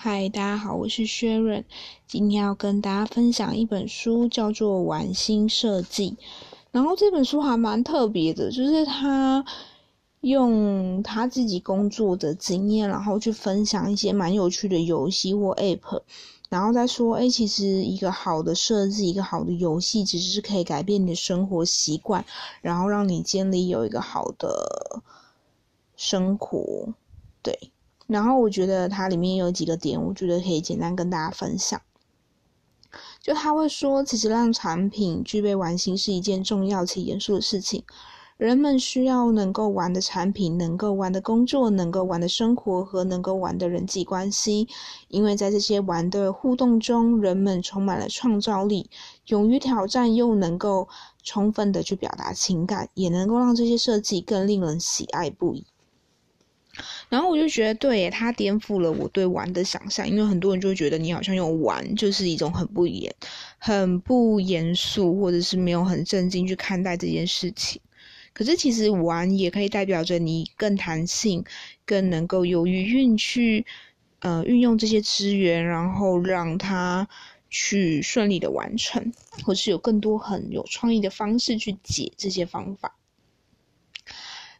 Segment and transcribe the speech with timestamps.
[0.00, 1.64] 嗨，大家好，我是薛润，
[2.06, 6.10] 今天要跟大家分享一本书，叫做《玩心设计》。
[6.70, 9.44] 然后这本书还蛮特别的，就是他
[10.20, 16.02] 用他自己工作的经验，然后去分享一些蛮有趣的游戏或 App，
[16.48, 22.24] 然后再说，哎，其实一个好的设计，一个好的游戏，其实是可以改变你的生活习惯，
[22.62, 25.02] 然后让你建立有一个好的
[25.96, 26.94] 生活，
[27.42, 27.72] 对。
[28.08, 31.80] 然后我觉得它里面有几个点，我觉得可以简单跟大家分享。
[33.20, 37.84] 就他会说，其实让产品具备玩心是一件重要且严肃的事情。
[38.38, 44.68] 人们需要能够玩的产品，能够玩的工作，能够玩的生活和能够玩的人际关系。
[45.08, 48.88] 因为在这些玩的互动中，人们充满了创造力，
[49.26, 50.88] 勇于挑战，又能够
[51.22, 55.66] 充分的去表达情感，也能够让这些设计更令人喜爱不已。
[57.08, 63.14] 然后我就觉得，对，它颠覆了我对玩的想象，因为很多人就会觉得你好像用玩就是一种很不严、
[63.58, 67.80] 很不严肃，或者是没有很正经去看待这件事情。
[68.32, 71.44] 可是其实玩也可以代表着你更弹性，
[71.84, 73.66] 更能够有余韵去
[74.20, 77.08] 呃运用这些资源，然后让它
[77.50, 82.94] 去顺利的完成，或是有更多很有创意的方式去解这些方法。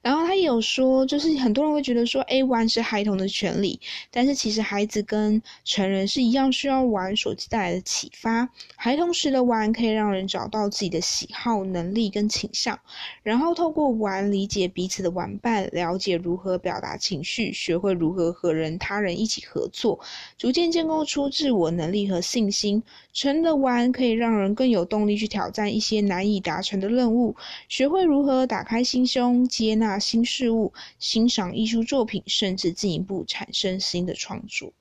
[0.00, 3.78] 然后他也有说，就是很多人会觉得说，A 玩是孩童的权利，
[4.10, 8.48] 但是其实孩子跟成人是一样需要玩手机带来的启发。
[8.76, 12.78] 孩童时的玩可以让人找到自己的喜好、能力跟倾向，
[13.22, 19.98] 然后透过玩理解彼此的玩伴，了解如何表达情绪，学会如何和人他人一起合作，
[20.38, 22.82] 逐渐建构出自我能力和信心。
[23.12, 27.34] 成的玩可以让人更有动力去挑战一些难以达成的任务，
[27.69, 29.88] 学会如何打开心胸，接纳。
[29.97, 34.72] 新事物，欣赏艺术作品，甚至进一步产生新的创作。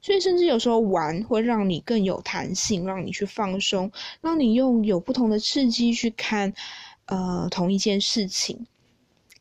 [0.00, 6.54] 所以，甚至有时候玩会让你更有弹性，让你去放松，让你用有不同的刺激去看，
[7.04, 8.66] 呃，同一件事情，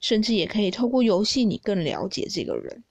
[0.01, 2.83] 甚至也可以透过游戏，你更了解这个人。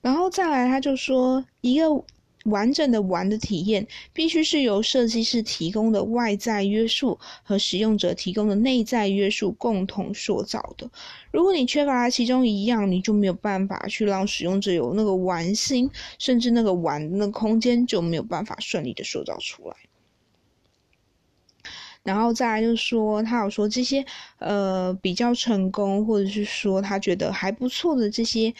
[0.00, 2.04] 然后再来，他就说一个。
[2.46, 10.90] 完整的玩的体验必须是由设计师提供的外在约束和使用者提供的内在约束共同塑造的。
[11.30, 19.76] 如果你缺乏其中一样，你就没有办法去让使用者有那个玩心，甚至那个玩的空间就没有办法顺利的塑造出来。
[22.02, 24.04] 然后再来就是说，他有说这些
[24.38, 28.54] 呃比较成功，或者是说他觉得还不错的这些。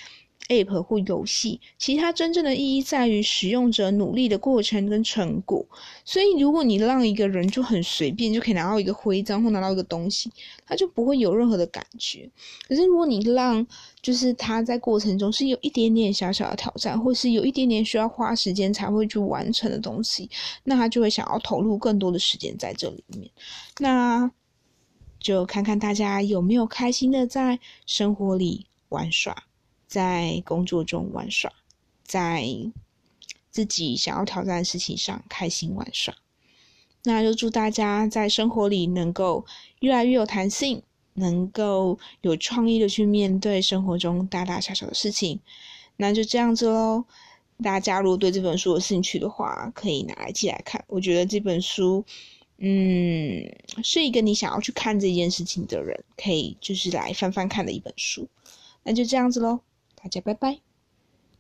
[0.49, 5.67] App 或游戏，其实它真正的意义在于使用者努力的过程跟成果。
[6.05, 10.31] 所以，如果你让一个人就很随便就可以拿到一个徽章或拿到一个东西，
[10.65, 12.31] 他就不会有任何的感觉。
[12.69, 13.67] 可是，如果你让
[14.01, 20.31] 就是他在过程中是有一点点小小的挑战，或是有一点点需要花时间才会去完成的东西，
[20.63, 23.29] 那他就会想要投入更多的时间在这里面。
[23.79, 24.31] 那
[25.19, 29.45] 就看看大家有没有开心的在生活里玩耍。
[29.87, 31.53] 在工作中玩耍，
[32.05, 32.45] 在
[33.51, 36.15] 自己想要挑战的事情上开心玩耍。
[37.05, 39.47] 那就祝大家在生活里能够
[39.81, 40.83] 越来越有弹性，
[41.15, 45.41] 能够有创意的去面对生活中大大小小的事情。
[45.97, 47.05] 那就这样子喽。
[47.63, 50.85] 大家如果对这本书有兴趣的话，可以拿来寄来看。
[50.89, 52.05] 我觉得这本书，
[52.59, 53.49] 嗯，
[53.83, 58.29] 是一个你想要去看这件事情的人可以就是来翻翻看的一本书。
[58.83, 59.61] 那就这样子喽。
[60.07, 60.66] 大家拜拜。